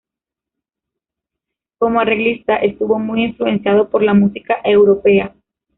Como 1.77 1.99
arreglista, 1.99 2.55
estuvo 2.55 2.97
muy 2.97 3.25
influenciado 3.25 3.87
por 3.87 4.01
la 4.01 4.15
música 4.15 4.57
europea. 4.63 5.35